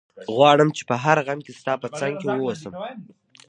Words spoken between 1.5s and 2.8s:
ستا په څنګ کي ووسم